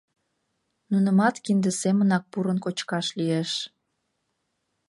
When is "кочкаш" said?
2.65-3.07